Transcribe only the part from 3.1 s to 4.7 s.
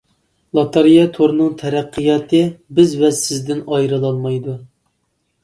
سىزدىن ئايرىلالمايدۇ.